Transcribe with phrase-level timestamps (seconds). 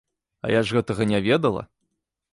[0.47, 1.63] А я ж гэтага не ведала.